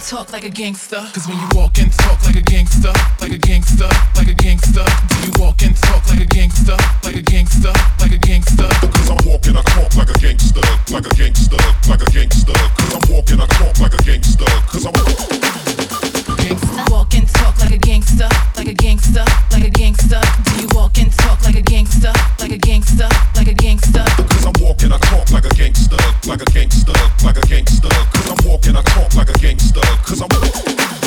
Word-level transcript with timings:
and 0.00 0.08
talk 0.08 0.32
like 0.32 0.44
a 0.44 0.48
gangster. 0.48 1.00
Cause 1.12 1.28
when 1.28 1.36
you 1.36 1.48
walk 1.54 1.78
and 1.78 1.92
talk 1.92 2.24
like 2.24 2.36
a 2.36 2.40
gangster, 2.40 2.92
like 3.20 3.32
a 3.32 3.38
gangster, 3.38 3.88
like 4.16 4.28
a 4.28 4.34
gangster. 4.34 4.84
Do 5.08 5.16
you 5.26 5.32
walk 5.38 5.62
and 5.62 5.76
talk 5.76 6.06
like 6.08 6.20
a 6.20 6.26
gangster, 6.26 6.76
like 7.04 7.16
a 7.16 7.22
gangster, 7.22 7.72
like 7.98 8.12
a 8.12 8.18
gangster? 8.18 8.68
Cause 8.68 9.10
I'm 9.10 9.18
walking, 9.26 9.56
I 9.56 9.62
talk 9.62 9.94
like 9.96 10.10
a 10.10 10.18
gangster, 10.18 10.60
like 10.90 11.06
a 11.06 11.14
gangster, 11.14 11.56
like 11.88 12.02
a 12.02 12.10
gangster. 12.10 12.52
Cause 12.52 12.94
I'm 12.94 13.14
walking, 13.14 13.40
I 13.40 13.46
talk 13.46 13.78
like 13.78 13.94
a 13.94 14.02
gangster. 14.02 14.44
Cause 14.68 14.86
I'm. 14.86 16.09
Walk 16.90 17.14
and 17.14 17.28
talk 17.28 17.58
like 17.60 17.70
a 17.70 17.76
gangster, 17.76 18.28
like 18.56 18.66
a 18.66 18.72
gangster, 18.72 19.24
like 19.52 19.64
a 19.64 19.70
gangster. 19.70 20.20
Do 20.44 20.60
you 20.62 20.68
walk 20.74 20.96
and 20.98 21.12
talk 21.12 21.42
like 21.44 21.56
a 21.56 21.60
gangster, 21.60 22.12
like 22.38 22.50
a 22.50 22.56
gangster, 22.56 23.08
like 23.36 23.48
a 23.48 23.54
gangster? 23.54 24.04
Cause 24.16 24.46
I'm 24.46 24.52
walking, 24.62 24.90
I 24.90 24.98
talk 24.98 25.30
like 25.32 25.44
a 25.44 25.54
gangster, 25.54 25.96
like 26.26 26.40
a 26.40 26.46
gangster, 26.46 26.92
like 27.24 27.36
a 27.36 27.46
gangster. 27.46 27.88
Cause 27.88 28.30
I'm 28.30 28.48
walking, 28.48 28.74
I 28.74 28.82
talk 28.82 29.14
like 29.14 29.28
a 29.28 29.38
gangster. 29.38 29.82
Cause 30.02 30.22
I'm 30.22 30.99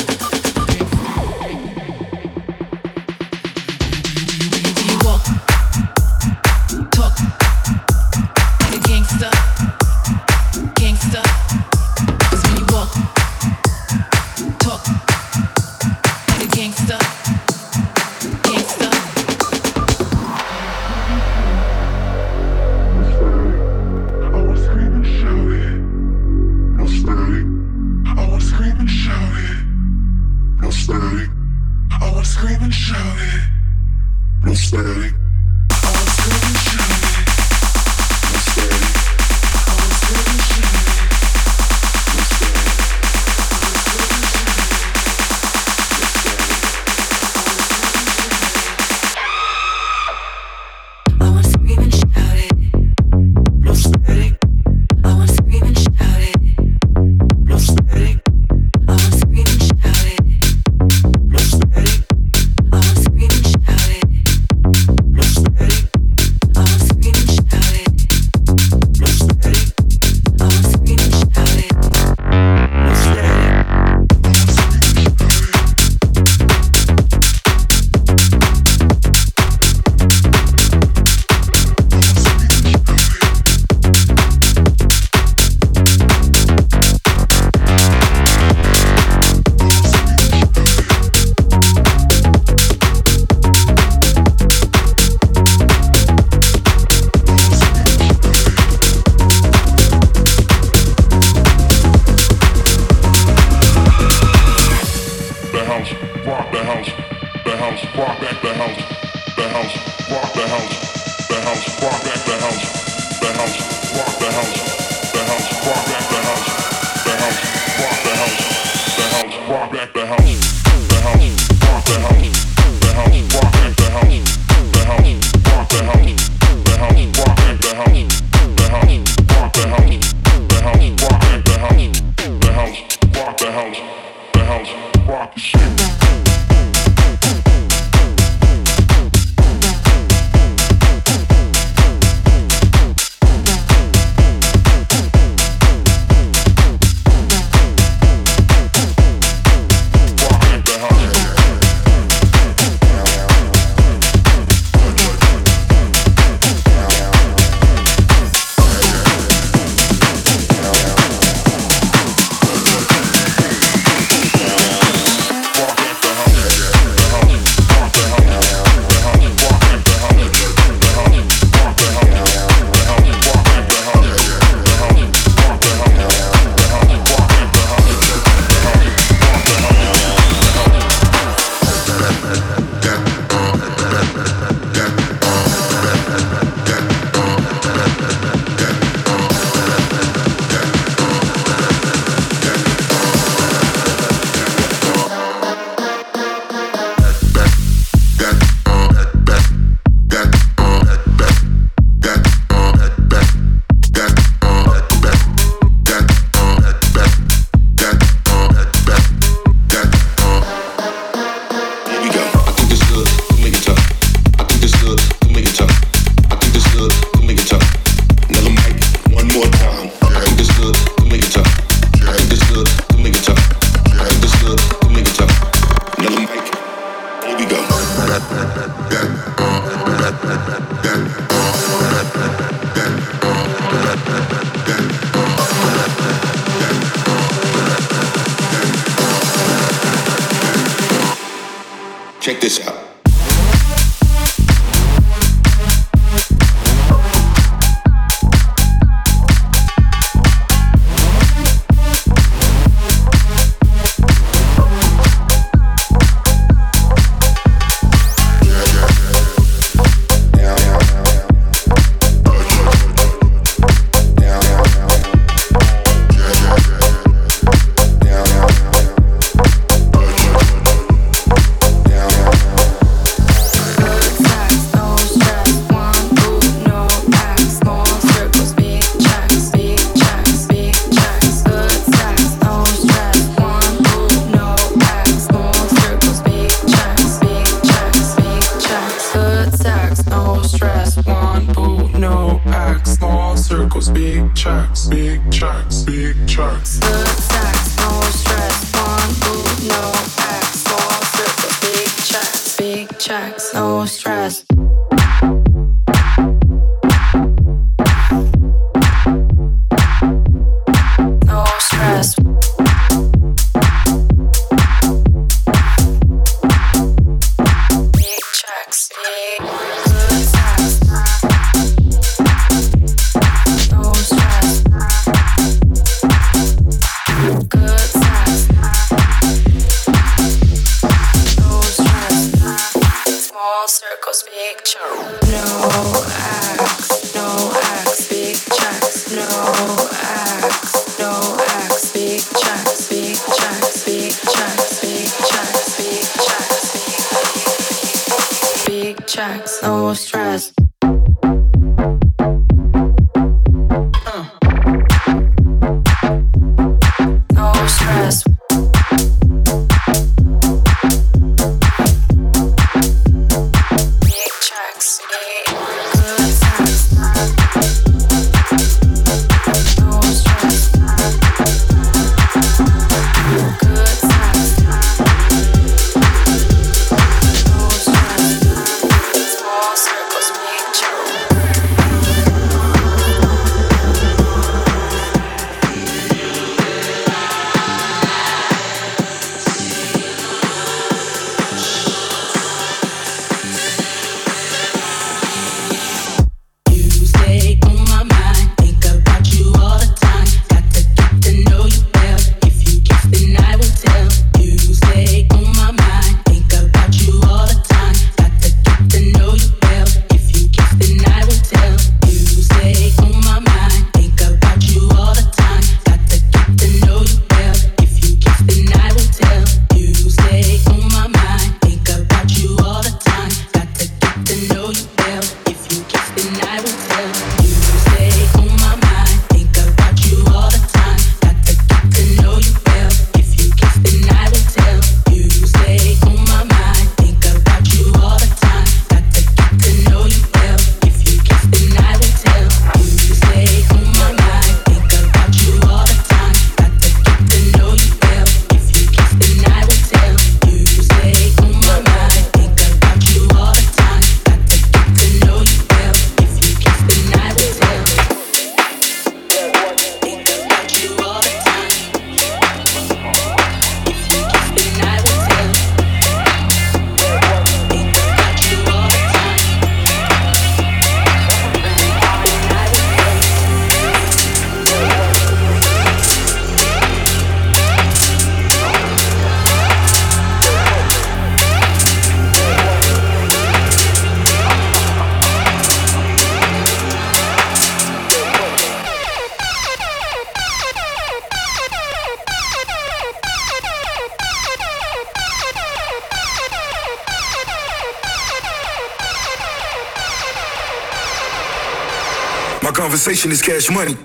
conversation 502.84 503.32
is 503.32 503.40
cash 503.40 503.70
money. 503.70 503.96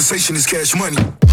conversation 0.00 0.34
is 0.34 0.46
cash 0.46 0.74
money. 0.74 1.29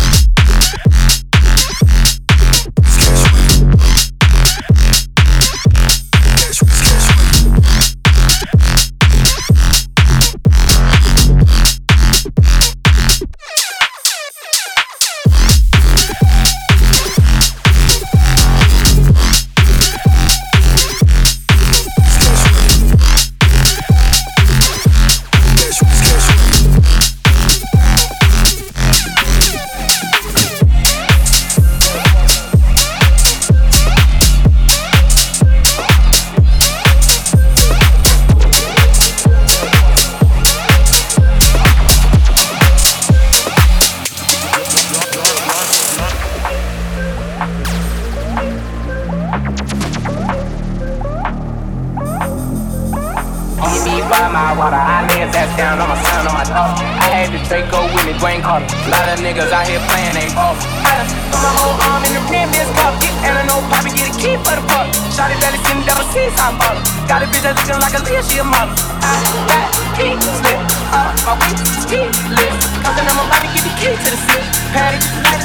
by 54.07 54.27
my 54.31 54.55
water. 54.55 54.79
I 54.79 55.03
lay 55.11 55.27
that 55.27 55.49
down 55.59 55.79
on 55.83 55.87
my 55.91 55.99
son 55.99 56.23
on 56.27 56.33
my 56.33 56.47
daughter. 56.47 56.79
I 56.79 57.07
had 57.11 57.29
the 57.35 57.39
Draco 57.43 57.87
with 57.91 58.05
me, 58.07 58.13
Dwayne 58.15 58.41
Carter. 58.41 58.67
A 58.67 58.89
lot 58.91 59.07
of 59.11 59.19
niggas 59.19 59.51
out 59.51 59.67
here 59.67 59.83
playing 59.91 60.15
they 60.15 60.31
off. 60.39 60.57
I 60.87 61.03
done 61.03 61.11
put 61.31 61.39
my 61.43 61.51
whole 61.59 61.75
arm 61.91 62.01
in 62.07 62.11
the 62.15 62.23
rim, 62.31 62.49
this 62.55 62.69
cup. 62.75 62.95
And 63.27 63.33
I 63.35 63.43
know 63.45 63.59
Poppy 63.67 63.91
get 63.91 64.07
a 64.07 64.15
key 64.15 64.39
for 64.41 64.55
the 64.55 64.63
fuck. 64.71 64.87
Shotty 65.11 65.35
belly 65.43 65.59
sitting 65.67 65.83
the 65.83 65.93
a 65.93 66.03
seat, 66.15 66.31
I'm 66.39 66.55
ballin'. 66.55 66.83
Got 67.07 67.23
a 67.23 67.27
bitch 67.27 67.43
that's 67.43 67.59
lookin' 67.67 67.83
like 67.83 67.95
a 67.95 68.01
Leah, 68.07 68.23
she 68.23 68.39
a 68.39 68.45
mother. 68.47 68.75
I 69.03 69.11
got 69.51 69.67
key 69.99 70.15
slip, 70.15 70.59
uh, 70.95 71.11
my 71.27 71.33
weak 71.43 71.57
key 71.91 72.07
lip. 72.31 72.53
Cause 72.83 72.95
I'm 72.95 73.19
about 73.19 73.41
to 73.43 73.49
get 73.51 73.63
the 73.63 73.73
key 73.75 73.93
to 73.95 74.09
the 74.11 74.19
slip. 74.27 74.43
Patty, 74.71 74.99
like, 75.27 75.43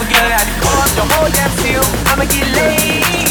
forget 0.00 0.24
it, 0.24 0.32
I 0.36 0.42
just 0.48 0.96
the 0.96 1.04
whole 1.04 1.28
damn 1.32 1.52
seal. 1.60 1.84
I'ma 2.08 2.24
get 2.24 2.48
lazy. 2.56 3.30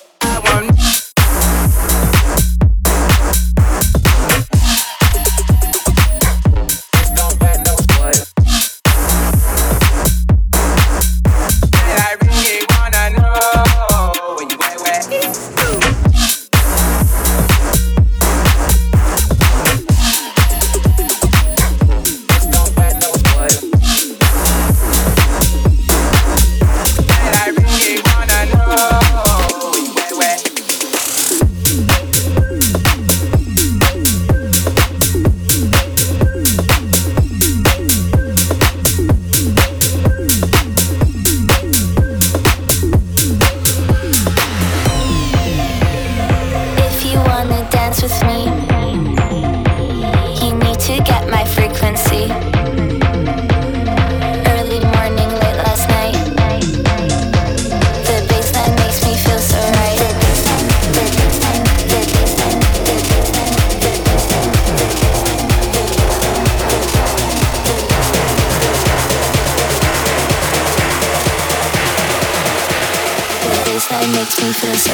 that 73.79 74.05
makes 74.13 74.37
me 74.41 74.51
feel 74.51 74.75
so 74.75 74.93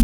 right. 0.00 0.03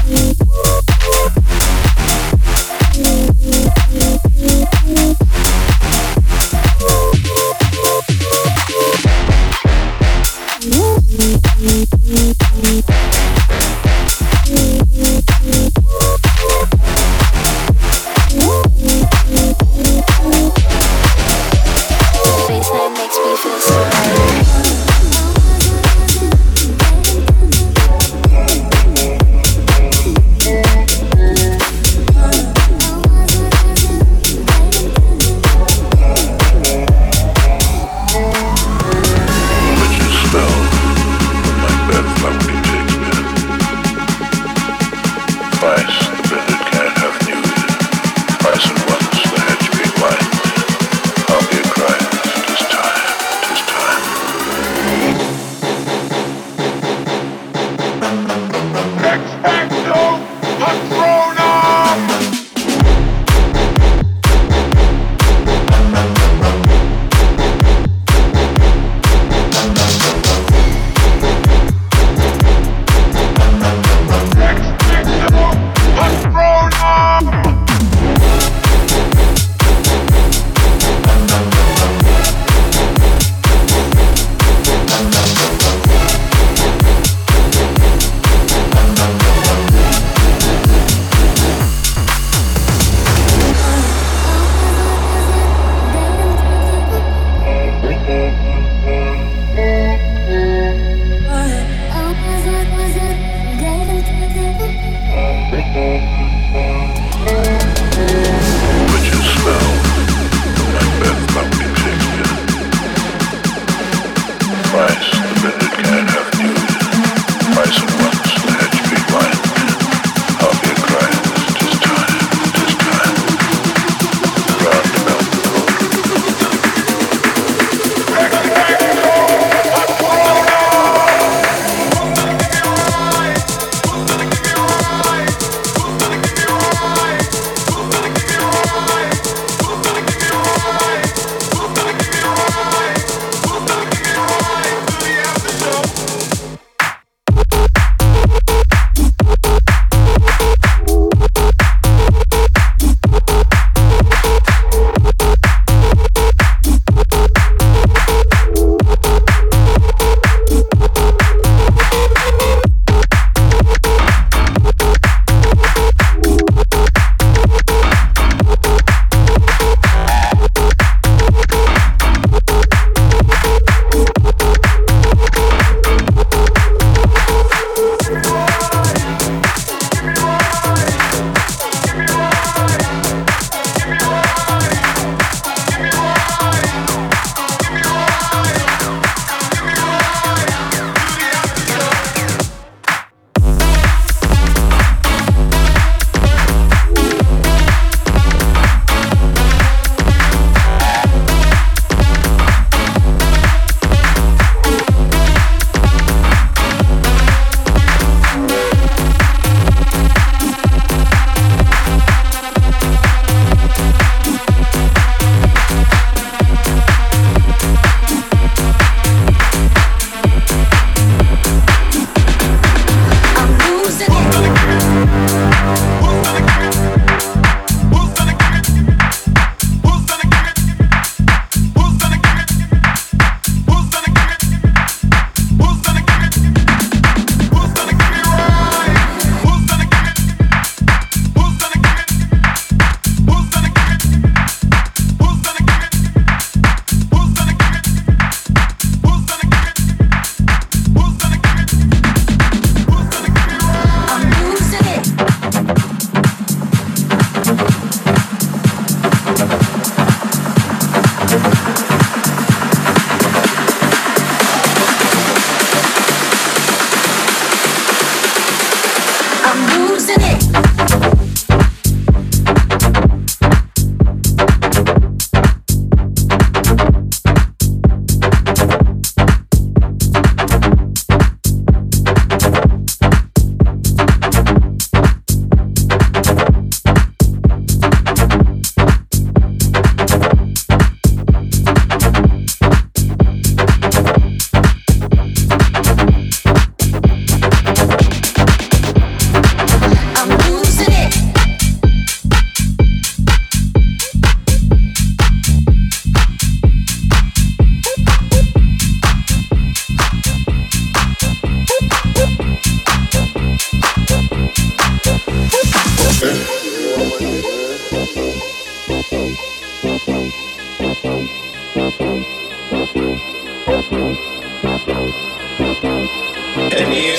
And 326.73 326.93
you 326.93 327.15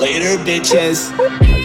later, 0.00 0.36
bitches. 0.42 1.63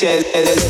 says 0.00 0.69